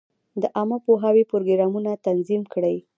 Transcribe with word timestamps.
د 0.41 0.43
عامه 0.55 0.77
پوهاوي 0.85 1.23
پروګرامونه 1.31 1.91
تنظیم 2.07 2.41
کړي. 2.53 2.77